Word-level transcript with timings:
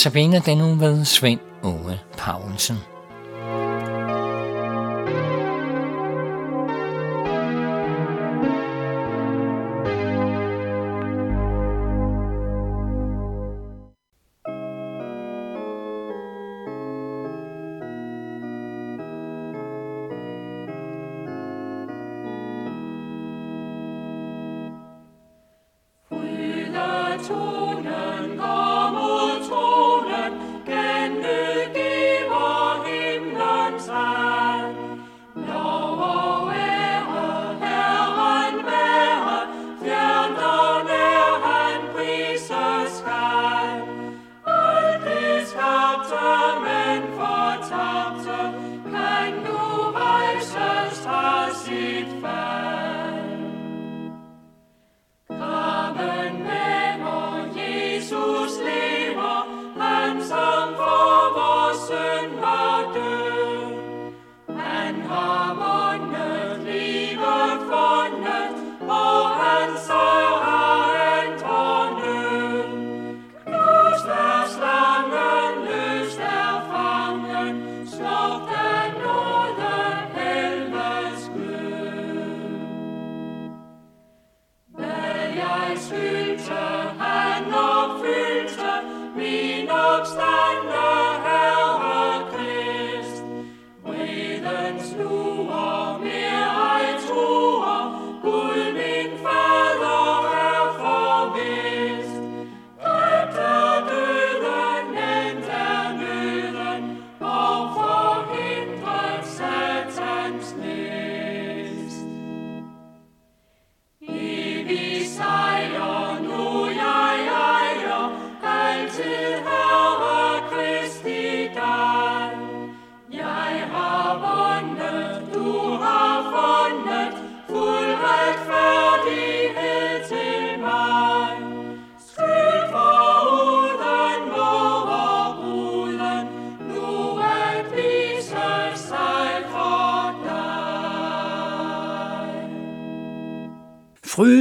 Notabene 0.00 0.38
den 0.46 0.60
uge 0.60 0.80
ved 0.80 1.04
Svend 1.04 1.40
Åge 1.62 2.00
Paulsen. 2.18 2.76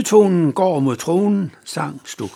Frydetonen 0.10 0.54
går 0.54 0.80
mod 0.80 0.96
tronen, 0.96 1.52
sang 1.66 2.02
Stuk. 2.06 2.32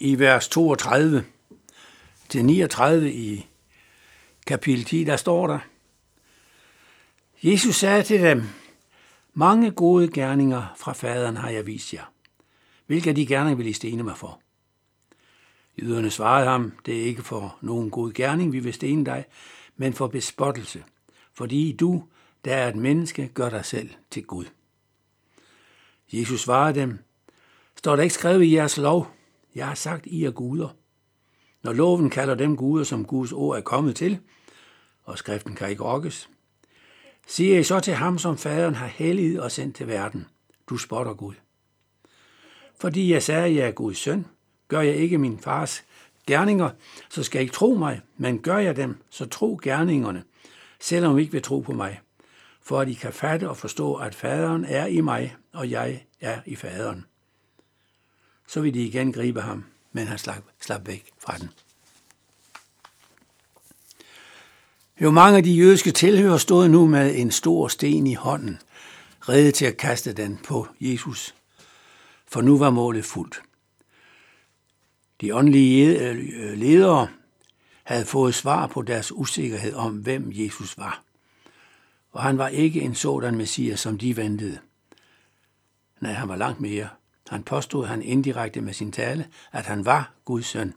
I 0.00 0.18
vers 0.18 0.48
32 0.48 1.24
til 2.28 2.44
39 2.44 3.12
i 3.12 3.46
kapitel 4.46 4.84
10, 4.84 5.04
der 5.04 5.16
står 5.16 5.46
der, 5.46 5.58
Jesus 7.42 7.76
sagde 7.76 8.02
til 8.02 8.20
dem, 8.20 8.42
mange 9.34 9.70
gode 9.70 10.08
gerninger 10.08 10.74
fra 10.76 10.92
faderen 10.92 11.36
har 11.36 11.50
jeg 11.50 11.66
vist 11.66 11.94
jer. 11.94 12.12
Hvilke 12.86 13.10
af 13.10 13.16
de 13.16 13.26
gerninger 13.26 13.56
vil 13.56 13.66
I 13.66 13.72
stene 13.72 14.02
mig 14.02 14.16
for? 14.16 14.40
Jøderne 15.82 16.10
svarede 16.10 16.48
ham, 16.48 16.72
det 16.86 17.00
er 17.00 17.04
ikke 17.04 17.22
for 17.22 17.58
nogen 17.60 17.90
god 17.90 18.12
gerning, 18.12 18.52
vi 18.52 18.60
vil 18.60 18.72
stene 18.72 19.04
dig, 19.04 19.24
men 19.76 19.92
for 19.92 20.06
bespottelse, 20.06 20.84
fordi 21.34 21.76
du, 21.80 22.04
der 22.44 22.54
er 22.54 22.68
et 22.68 22.76
menneske, 22.76 23.28
gør 23.34 23.50
dig 23.50 23.64
selv 23.64 23.90
til 24.10 24.24
Gud. 24.24 24.44
Jesus 26.12 26.40
svarede 26.40 26.80
dem, 26.80 26.98
står 27.76 27.96
der 27.96 28.02
ikke 28.02 28.14
skrevet 28.14 28.44
i 28.44 28.54
jeres 28.54 28.76
lov, 28.76 29.10
jeg 29.54 29.66
har 29.66 29.74
sagt, 29.74 30.06
I 30.06 30.24
er 30.24 30.30
guder. 30.30 30.68
Når 31.62 31.72
loven 31.72 32.10
kalder 32.10 32.34
dem 32.34 32.56
guder, 32.56 32.84
som 32.84 33.04
Guds 33.04 33.32
ord 33.32 33.56
er 33.56 33.60
kommet 33.60 33.96
til, 33.96 34.18
og 35.04 35.18
skriften 35.18 35.54
kan 35.54 35.70
ikke 35.70 35.82
rokkes, 35.82 36.28
siger 37.26 37.58
I 37.58 37.62
så 37.62 37.80
til 37.80 37.94
ham, 37.94 38.18
som 38.18 38.38
faderen 38.38 38.74
har 38.74 38.86
helliget 38.86 39.40
og 39.40 39.52
sendt 39.52 39.76
til 39.76 39.86
verden, 39.86 40.26
du 40.68 40.76
spotter 40.76 41.14
Gud. 41.14 41.34
Fordi 42.80 43.12
jeg 43.12 43.22
sagde, 43.22 43.44
at 43.44 43.54
jeg 43.54 43.66
er 43.66 43.72
Guds 43.72 43.98
søn, 43.98 44.26
gør 44.68 44.80
jeg 44.80 44.96
ikke 44.96 45.18
min 45.18 45.38
fars 45.38 45.84
gerninger, 46.26 46.70
så 47.10 47.22
skal 47.22 47.40
I 47.40 47.42
ikke 47.42 47.54
tro 47.54 47.74
mig, 47.74 48.00
men 48.16 48.38
gør 48.38 48.58
jeg 48.58 48.76
dem, 48.76 48.96
så 49.10 49.26
tro 49.26 49.60
gerningerne, 49.62 50.24
selvom 50.80 51.18
I 51.18 51.20
ikke 51.20 51.32
vil 51.32 51.42
tro 51.42 51.60
på 51.60 51.72
mig 51.72 52.00
for 52.70 52.80
at 52.80 52.88
I 52.88 52.94
kan 52.94 53.12
fatte 53.12 53.48
og 53.48 53.56
forstå, 53.56 53.94
at 53.94 54.14
faderen 54.14 54.64
er 54.64 54.86
i 54.86 55.00
mig, 55.00 55.36
og 55.52 55.70
jeg 55.70 56.04
er 56.20 56.40
i 56.46 56.56
faderen. 56.56 57.04
Så 58.48 58.60
vil 58.60 58.74
de 58.74 58.84
igen 58.84 59.12
gribe 59.12 59.40
ham, 59.40 59.64
men 59.92 60.06
han 60.06 60.18
slap, 60.18 60.42
slap 60.60 60.86
væk 60.86 61.10
fra 61.18 61.36
den. 61.38 61.50
Jo 65.00 65.10
mange 65.10 65.36
af 65.36 65.42
de 65.42 65.52
jødiske 65.52 65.90
tilhører 65.90 66.36
stod 66.36 66.68
nu 66.68 66.86
med 66.86 67.16
en 67.16 67.30
stor 67.30 67.68
sten 67.68 68.06
i 68.06 68.14
hånden, 68.14 68.58
redde 69.20 69.52
til 69.52 69.64
at 69.64 69.76
kaste 69.76 70.12
den 70.12 70.38
på 70.44 70.66
Jesus, 70.80 71.34
for 72.26 72.40
nu 72.40 72.58
var 72.58 72.70
målet 72.70 73.04
fuldt. 73.04 73.42
De 75.20 75.34
åndelige 75.34 76.08
øh, 76.08 76.58
ledere 76.58 77.08
havde 77.82 78.04
fået 78.04 78.34
svar 78.34 78.66
på 78.66 78.82
deres 78.82 79.12
usikkerhed 79.12 79.74
om, 79.74 79.94
hvem 79.94 80.30
Jesus 80.32 80.78
var 80.78 81.02
og 82.12 82.22
han 82.22 82.38
var 82.38 82.48
ikke 82.48 82.80
en 82.80 82.94
sådan 82.94 83.36
messias, 83.36 83.80
som 83.80 83.98
de 83.98 84.16
ventede. 84.16 84.58
Nej, 86.00 86.12
han 86.12 86.28
var 86.28 86.36
langt 86.36 86.60
mere. 86.60 86.88
Han 87.28 87.42
påstod 87.42 87.86
han 87.86 88.02
indirekte 88.02 88.60
med 88.60 88.72
sin 88.72 88.92
tale, 88.92 89.28
at 89.52 89.66
han 89.66 89.84
var 89.84 90.12
Guds 90.24 90.46
søn. 90.46 90.74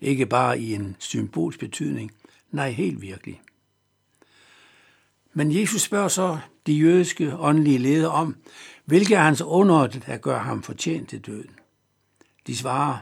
Ikke 0.00 0.26
bare 0.26 0.60
i 0.60 0.74
en 0.74 0.96
symbolsk 0.98 1.58
betydning, 1.58 2.12
nej, 2.50 2.70
helt 2.70 3.02
virkelig. 3.02 3.40
Men 5.32 5.60
Jesus 5.60 5.82
spørger 5.82 6.08
så 6.08 6.38
de 6.66 6.72
jødiske 6.72 7.36
åndelige 7.38 7.78
ledere 7.78 8.10
om, 8.10 8.36
hvilke 8.84 9.18
af 9.18 9.24
hans 9.24 9.40
under, 9.40 9.86
der 9.86 10.16
gør 10.16 10.38
ham 10.38 10.62
fortjent 10.62 11.08
til 11.08 11.20
døden. 11.20 11.50
De 12.46 12.56
svarer 12.56 12.98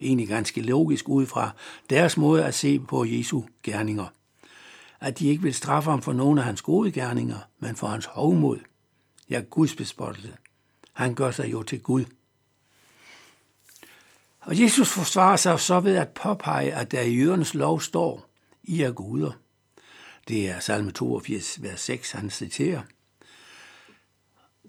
egentlig 0.00 0.28
ganske 0.28 0.60
logisk 0.60 1.08
ud 1.08 1.26
fra 1.26 1.50
deres 1.90 2.16
måde 2.16 2.44
at 2.44 2.54
se 2.54 2.78
på 2.78 3.04
Jesu 3.04 3.42
gerninger– 3.62 4.06
at 5.02 5.18
de 5.18 5.28
ikke 5.28 5.42
vil 5.42 5.54
straffe 5.54 5.90
ham 5.90 6.02
for 6.02 6.12
nogen 6.12 6.38
af 6.38 6.44
hans 6.44 6.62
gode 6.62 6.92
gerninger, 6.92 7.38
men 7.58 7.76
for 7.76 7.86
hans 7.86 8.04
hovmod. 8.04 8.58
Ja, 9.30 9.42
Guds 9.50 9.74
bespottelse. 9.74 10.36
Han 10.92 11.14
gør 11.14 11.30
sig 11.30 11.52
jo 11.52 11.62
til 11.62 11.80
Gud. 11.80 12.04
Og 14.40 14.60
Jesus 14.60 14.88
forsvarer 14.88 15.36
sig 15.36 15.60
så 15.60 15.80
ved 15.80 15.96
at 15.96 16.08
påpege, 16.08 16.74
at 16.74 16.92
der 16.92 17.00
i 17.00 17.14
jødernes 17.14 17.54
lov 17.54 17.80
står, 17.80 18.28
I 18.62 18.82
er 18.82 18.92
guder. 18.92 19.32
Det 20.28 20.50
er 20.50 20.60
salme 20.60 20.90
82, 20.90 21.62
vers 21.62 21.80
6, 21.80 22.12
han 22.12 22.30
citerer. 22.30 22.82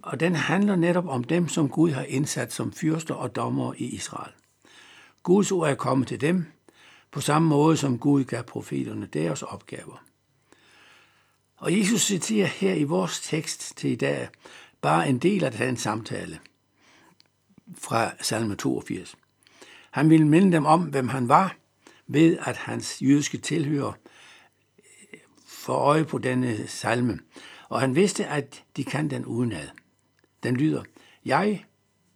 Og 0.01 0.19
den 0.19 0.35
handler 0.35 0.75
netop 0.75 1.07
om 1.07 1.23
dem, 1.23 1.47
som 1.47 1.69
Gud 1.69 1.91
har 1.91 2.03
indsat 2.03 2.53
som 2.53 2.73
fyrster 2.73 3.15
og 3.15 3.35
dommere 3.35 3.79
i 3.79 3.85
Israel. 3.85 4.31
Guds 5.23 5.51
ord 5.51 5.69
er 5.69 5.75
kommet 5.75 6.07
til 6.07 6.21
dem, 6.21 6.45
på 7.11 7.21
samme 7.21 7.47
måde 7.47 7.77
som 7.77 7.99
Gud 7.99 8.23
gav 8.23 8.43
profeterne 8.43 9.05
deres 9.05 9.43
opgaver. 9.43 10.03
Og 11.57 11.79
Jesus 11.79 12.01
citerer 12.01 12.47
her 12.47 12.73
i 12.73 12.83
vores 12.83 13.19
tekst 13.19 13.77
til 13.77 13.89
i 13.91 13.95
dag 13.95 14.27
bare 14.81 15.09
en 15.09 15.17
del 15.17 15.43
af 15.43 15.51
den 15.51 15.77
samtale 15.77 16.39
fra 17.77 18.11
salme 18.21 18.55
82. 18.55 19.15
Han 19.91 20.09
ville 20.09 20.27
minde 20.27 20.51
dem 20.51 20.65
om, 20.65 20.81
hvem 20.81 21.07
han 21.07 21.29
var, 21.29 21.55
ved 22.07 22.37
at 22.41 22.57
hans 22.57 23.01
jødiske 23.01 23.37
tilhører 23.37 23.93
får 25.47 25.77
øje 25.77 26.05
på 26.05 26.17
denne 26.17 26.67
salme. 26.67 27.19
Og 27.69 27.81
han 27.81 27.95
vidste, 27.95 28.25
at 28.25 28.63
de 28.77 28.83
kan 28.83 29.09
den 29.09 29.25
udenad. 29.25 29.67
Den 30.43 30.55
lyder, 30.57 30.83
jeg, 31.25 31.65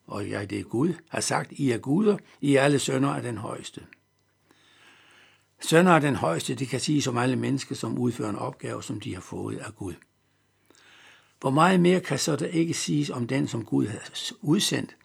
og 0.08 0.30
jeg 0.30 0.50
det 0.50 0.60
er 0.60 0.64
Gud, 0.64 0.94
har 1.10 1.22
sagt, 1.22 1.52
I 1.52 1.72
er 1.72 1.78
guder, 1.78 2.18
I 2.42 2.56
er 2.56 2.62
alle 2.62 2.80
sønner 2.80 3.10
af 3.10 3.22
den 3.22 3.38
højeste. 3.38 3.82
Sønner 5.62 5.92
af 5.92 6.02
den 6.02 6.16
højeste, 6.16 6.56
det 6.56 6.68
kan 6.68 6.80
sige 6.80 7.02
som 7.02 7.18
alle 7.18 7.36
mennesker, 7.36 7.76
som 7.76 7.98
udfører 7.98 8.30
en 8.30 8.36
opgave, 8.36 8.84
som 8.84 9.00
de 9.00 9.14
har 9.14 9.22
fået 9.22 9.58
af 9.58 9.76
Gud. 9.76 9.94
Hvor 11.40 11.50
meget 11.50 11.80
mere 11.80 12.00
kan 12.00 12.20
så 12.20 12.36
der 12.36 12.48
ikke 12.48 12.74
siges 12.74 13.10
om 13.10 13.28
den, 13.28 13.48
som 13.48 13.66
Gud 13.66 13.88
har 13.88 14.00
udsendt, 14.42 14.96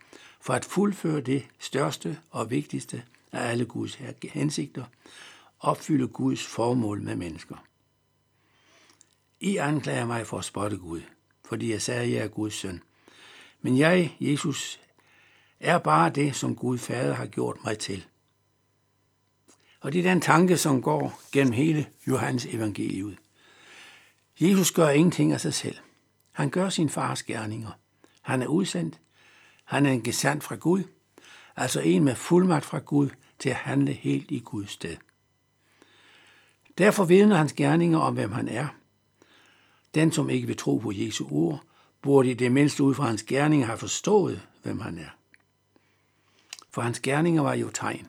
for 0.41 0.55
at 0.55 0.65
fuldføre 0.65 1.21
det 1.21 1.47
største 1.59 2.19
og 2.31 2.51
vigtigste 2.51 3.03
af 3.33 3.51
alle 3.51 3.65
Guds 3.65 3.99
hensigter, 4.33 4.85
opfylde 5.61 6.09
Guds 6.09 6.47
formål 6.47 7.03
med 7.03 7.17
mennesker. 7.17 7.57
I 9.41 9.57
anklager 9.57 10.07
mig 10.07 10.27
for 10.27 10.39
at 10.39 10.45
spotte 10.45 10.77
Gud, 10.77 11.01
fordi 11.45 11.71
jeg 11.71 11.83
sagde, 11.83 12.03
at 12.03 12.11
jeg 12.11 12.19
er 12.19 12.29
Guds 12.29 12.55
søn. 12.55 12.83
Men 13.61 13.79
jeg, 13.79 14.17
Jesus, 14.21 14.81
er 15.61 15.79
bare 15.79 16.11
det, 16.11 16.37
som 16.37 16.57
Gud 16.57 16.79
Fader 16.79 17.15
har 17.15 17.27
gjort 17.27 17.57
mig 17.65 17.79
til. 17.79 18.07
Og 19.83 19.93
det 19.93 19.99
er 19.99 20.11
den 20.11 20.21
tanke, 20.21 20.57
som 20.57 20.83
går 20.83 21.21
gennem 21.33 21.53
hele 21.53 21.87
Johannes 22.09 22.47
evangeliet. 22.47 23.19
Jesus 24.41 24.73
gør 24.73 24.89
ingenting 24.89 25.33
af 25.33 25.41
sig 25.41 25.55
selv. 25.55 25.77
Han 26.33 26.51
gør 26.51 26.69
sin 26.69 26.89
fars 26.89 27.23
gerninger. 27.23 27.71
Han 28.23 28.43
er 28.43 28.47
udsendt. 28.47 29.01
Han 29.65 29.87
er 29.87 29.91
en 29.91 30.03
gesandt 30.03 30.45
fra 30.45 30.55
Gud, 30.55 30.83
altså 31.57 31.81
en 31.81 32.05
med 32.05 32.15
fuldmagt 32.15 32.65
fra 32.65 32.79
Gud 32.79 33.09
til 33.39 33.49
at 33.49 33.57
handle 33.57 33.93
helt 33.93 34.31
i 34.31 34.39
Guds 34.39 34.71
sted. 34.71 34.97
Derfor 36.79 37.05
vidner 37.05 37.37
hans 37.37 37.53
gerninger 37.53 37.99
om, 37.99 38.15
hvem 38.15 38.33
han 38.33 38.49
er. 38.49 38.69
Den, 39.95 40.13
som 40.13 40.31
ikke 40.31 40.47
vil 40.47 40.57
tro 40.57 40.77
på 40.77 40.93
Jesu 40.95 41.27
ord, 41.31 41.63
burde 42.03 42.31
i 42.31 42.35
det 42.35 42.53
mindste 42.53 42.83
ud 42.83 42.95
fra 42.95 43.07
hans 43.07 43.23
gerninger 43.23 43.67
have 43.67 43.79
forstået, 43.79 44.43
hvem 44.63 44.81
han 44.81 44.99
er. 44.99 45.17
For 46.71 46.83
hans 46.83 47.01
gerninger 47.01 47.43
var 47.43 47.55
jo 47.55 47.71
tegn. 47.71 48.09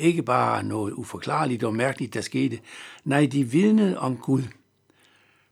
Ikke 0.00 0.22
bare 0.22 0.62
noget 0.62 0.92
uforklarligt 0.92 1.64
og 1.64 1.74
mærkeligt, 1.74 2.14
der 2.14 2.20
skete. 2.20 2.58
Nej, 3.04 3.26
de 3.26 3.44
vidnede 3.44 3.98
om 3.98 4.16
Gud 4.16 4.42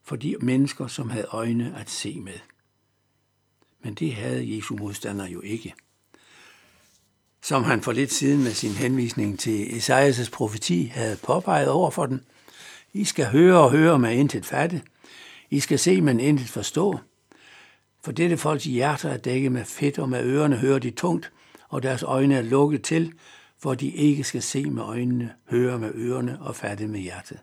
for 0.05 0.17
de 0.17 0.37
mennesker, 0.41 0.87
som 0.87 1.11
havde 1.11 1.27
øjne 1.31 1.75
at 1.81 1.91
se 1.91 2.21
med. 2.21 2.39
Men 3.83 3.95
det 3.95 4.15
havde 4.15 4.56
Jesu 4.56 4.77
modstander 4.77 5.29
jo 5.29 5.41
ikke. 5.41 5.75
Som 7.43 7.65
han 7.65 7.83
for 7.83 7.93
lidt 7.93 8.12
siden 8.12 8.43
med 8.43 8.53
sin 8.53 8.71
henvisning 8.71 9.39
til 9.39 9.65
Esajas' 9.65 10.31
profeti 10.31 10.85
havde 10.85 11.17
påpeget 11.17 11.69
over 11.69 11.91
for 11.91 12.06
den. 12.06 12.21
I 12.93 13.05
skal 13.05 13.27
høre 13.27 13.59
og 13.59 13.71
høre 13.71 13.99
med 13.99 14.17
intet 14.17 14.47
fatte. 14.47 14.83
I 15.50 15.61
skal 15.61 15.79
se, 15.79 16.00
men 16.00 16.21
intet 16.21 16.49
forstå. 16.49 16.99
For 18.05 18.12
dette 18.12 18.37
folks 18.37 18.65
hjerter 18.65 19.11
er 19.11 19.17
dækket 19.17 19.53
med 19.53 19.65
fedt, 19.65 19.99
og 19.99 20.09
med 20.09 20.25
ørerne 20.25 20.56
hører 20.56 20.79
de 20.79 20.91
tungt, 20.91 21.33
og 21.69 21.83
deres 21.83 22.03
øjne 22.03 22.35
er 22.35 22.43
lukket 22.43 22.83
til, 22.83 23.12
hvor 23.60 23.75
de 23.75 23.88
ikke 23.88 24.25
skal 24.25 24.43
se 24.43 24.70
med 24.70 24.82
øjnene, 24.82 25.34
høre 25.50 25.78
med 25.78 25.93
ørerne 25.94 26.43
og 26.43 26.56
fatte 26.56 26.87
med 26.87 27.00
hjertet. 27.00 27.38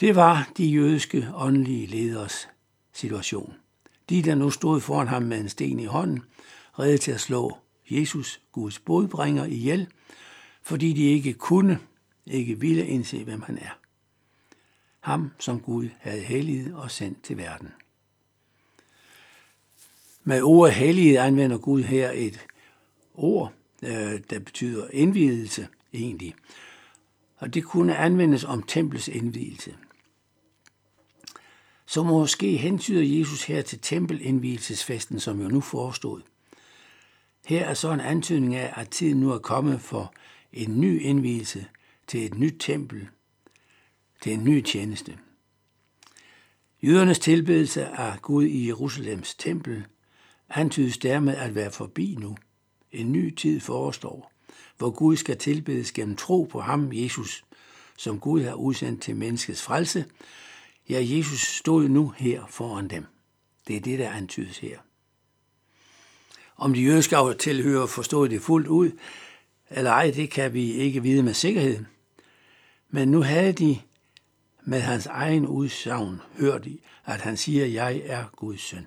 Det 0.00 0.16
var 0.16 0.50
de 0.56 0.66
jødiske 0.66 1.28
åndelige 1.34 1.86
leders 1.86 2.48
situation. 2.92 3.54
De, 4.10 4.22
der 4.22 4.34
nu 4.34 4.50
stod 4.50 4.80
foran 4.80 5.08
ham 5.08 5.22
med 5.22 5.40
en 5.40 5.48
sten 5.48 5.80
i 5.80 5.84
hånden, 5.84 6.22
redde 6.78 6.98
til 6.98 7.12
at 7.12 7.20
slå 7.20 7.56
Jesus, 7.90 8.40
Guds 8.52 8.78
bodbringer, 8.78 9.44
ihjel, 9.44 9.86
fordi 10.62 10.92
de 10.92 11.02
ikke 11.02 11.34
kunne, 11.34 11.78
ikke 12.26 12.60
ville 12.60 12.86
indse, 12.86 13.24
hvem 13.24 13.42
han 13.42 13.58
er. 13.58 13.78
Ham, 15.00 15.30
som 15.38 15.60
Gud 15.60 15.88
havde 16.00 16.20
helliget 16.20 16.74
og 16.74 16.90
sendt 16.90 17.22
til 17.22 17.36
verden. 17.36 17.68
Med 20.24 20.42
ordet 20.42 20.74
helliget 20.74 21.16
anvender 21.16 21.58
Gud 21.58 21.82
her 21.82 22.10
et 22.14 22.46
ord, 23.16 23.52
øh, 23.82 24.20
der 24.30 24.38
betyder 24.38 24.88
indvielse 24.92 25.68
egentlig. 25.92 26.34
Og 27.36 27.54
det 27.54 27.64
kunne 27.64 27.96
anvendes 27.96 28.44
om 28.44 28.62
templets 28.62 29.08
indvielse. 29.08 29.74
Så 31.86 32.02
måske 32.02 32.56
hentyder 32.56 33.18
Jesus 33.18 33.44
her 33.44 33.62
til 33.62 33.78
tempelindvielsesfesten, 33.78 35.20
som 35.20 35.42
jo 35.42 35.48
nu 35.48 35.60
forestod. 35.60 36.22
Her 37.46 37.64
er 37.64 37.74
så 37.74 37.92
en 37.92 38.00
antydning 38.00 38.54
af, 38.54 38.72
at 38.76 38.88
tiden 38.88 39.20
nu 39.20 39.32
er 39.32 39.38
kommet 39.38 39.80
for 39.80 40.14
en 40.52 40.80
ny 40.80 41.02
indvielse 41.02 41.66
til 42.06 42.26
et 42.26 42.38
nyt 42.38 42.54
tempel, 42.58 43.08
til 44.22 44.32
en 44.32 44.44
ny 44.44 44.62
tjeneste. 44.62 45.18
Jødernes 46.82 47.18
tilbedelse 47.18 47.86
af 47.86 48.22
Gud 48.22 48.44
i 48.44 48.66
Jerusalems 48.66 49.34
tempel 49.34 49.84
antydes 50.48 50.98
dermed 50.98 51.34
at 51.34 51.54
være 51.54 51.70
forbi 51.70 52.16
nu. 52.20 52.36
En 52.96 53.12
ny 53.12 53.34
tid 53.34 53.60
forestår, 53.60 54.32
hvor 54.78 54.90
Gud 54.90 55.16
skal 55.16 55.38
tilbedes 55.38 55.92
gennem 55.92 56.16
tro 56.16 56.48
på 56.50 56.60
ham, 56.60 56.90
Jesus, 56.92 57.44
som 57.96 58.20
Gud 58.20 58.42
har 58.42 58.54
udsendt 58.54 59.02
til 59.02 59.16
menneskets 59.16 59.62
frelse, 59.62 60.04
Ja, 60.88 60.98
Jesus 61.02 61.40
stod 61.40 61.88
nu 61.88 62.14
her 62.16 62.46
foran 62.48 62.88
dem. 62.88 63.06
Det 63.68 63.76
er 63.76 63.80
det, 63.80 63.98
der 63.98 64.10
antydes 64.10 64.58
her. 64.58 64.78
Om 66.56 66.74
de 66.74 66.80
jødiske 66.80 67.16
tilhører 67.38 67.86
forstod 67.86 68.28
det 68.28 68.42
fuldt 68.42 68.66
ud, 68.66 68.90
eller 69.70 69.90
ej, 69.90 70.10
det 70.10 70.30
kan 70.30 70.54
vi 70.54 70.72
ikke 70.72 71.02
vide 71.02 71.22
med 71.22 71.34
sikkerhed. 71.34 71.84
Men 72.90 73.08
nu 73.08 73.22
havde 73.22 73.52
de 73.52 73.80
med 74.64 74.80
hans 74.80 75.06
egen 75.06 75.46
udsagn 75.46 76.20
hørt, 76.38 76.66
at 77.04 77.20
han 77.20 77.36
siger, 77.36 77.66
jeg 77.66 78.02
er 78.04 78.24
Guds 78.36 78.60
søn. 78.60 78.86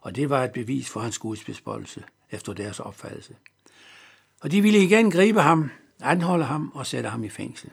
Og 0.00 0.16
det 0.16 0.30
var 0.30 0.44
et 0.44 0.52
bevis 0.52 0.90
for 0.90 1.00
hans 1.00 1.18
gudsbespottelse 1.18 2.04
efter 2.30 2.52
deres 2.52 2.80
opfattelse. 2.80 3.36
Og 4.40 4.50
de 4.50 4.62
ville 4.62 4.82
igen 4.82 5.10
gribe 5.10 5.40
ham, 5.40 5.70
anholde 6.00 6.44
ham 6.44 6.72
og 6.74 6.86
sætte 6.86 7.08
ham 7.08 7.24
i 7.24 7.28
fængsel. 7.28 7.70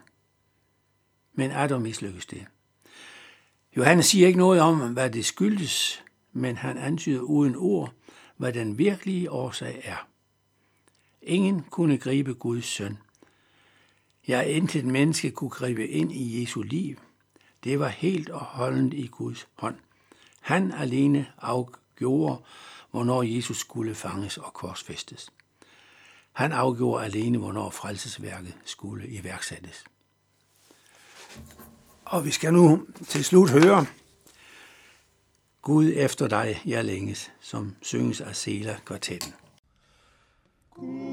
Men 1.33 1.51
Adam 1.51 1.81
mislykkes 1.81 2.25
det. 2.25 2.45
Johannes 3.77 4.05
siger 4.05 4.27
ikke 4.27 4.39
noget 4.39 4.61
om, 4.61 4.93
hvad 4.93 5.09
det 5.09 5.25
skyldes, 5.25 6.03
men 6.33 6.57
han 6.57 6.77
antyder 6.77 7.21
uden 7.21 7.55
ord, 7.55 7.93
hvad 8.37 8.53
den 8.53 8.77
virkelige 8.77 9.31
årsag 9.31 9.81
er. 9.83 10.07
Ingen 11.21 11.63
kunne 11.63 11.97
gribe 11.97 12.33
Guds 12.33 12.65
søn. 12.65 12.97
Ja, 14.27 14.41
intet 14.41 14.85
menneske 14.85 15.31
kunne 15.31 15.49
gribe 15.49 15.87
ind 15.87 16.11
i 16.11 16.41
Jesu 16.41 16.61
liv. 16.61 16.97
Det 17.63 17.79
var 17.79 17.87
helt 17.87 18.29
og 18.29 18.39
holdent 18.39 18.93
i 18.93 19.07
Guds 19.07 19.47
hånd. 19.53 19.75
Han 20.41 20.71
alene 20.71 21.27
gjorde, 21.95 22.43
hvornår 22.91 23.23
Jesus 23.23 23.57
skulle 23.57 23.95
fanges 23.95 24.37
og 24.37 24.53
korsfæstes. 24.53 25.29
Han 26.31 26.51
afgjorde 26.51 27.05
alene, 27.05 27.37
hvornår 27.37 27.69
frelsesværket 27.69 28.57
skulle 28.65 29.07
iværksættes. 29.07 29.83
Og 32.05 32.25
vi 32.25 32.31
skal 32.31 32.53
nu 32.53 32.87
til 33.07 33.25
slut 33.25 33.49
høre 33.49 33.85
Gud 35.61 35.91
efter 35.95 36.27
dig, 36.27 36.61
jeg 36.65 36.85
længes, 36.85 37.31
som 37.41 37.75
synges 37.81 38.21
af 38.21 38.35
Sela 38.35 38.77
Kvartetten. 38.85 39.33
Gud. 40.75 41.04